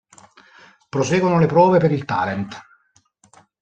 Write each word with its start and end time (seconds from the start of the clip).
Proseguono 0.89 1.37
le 1.37 1.45
prove 1.45 1.77
per 1.77 1.91
il 1.91 2.05
talent. 2.05 2.59